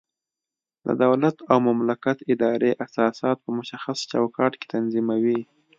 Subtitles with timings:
[0.85, 5.39] د دولت او مملکت ادارې اساسات په مشخص چوکاټ کې تنظیموي.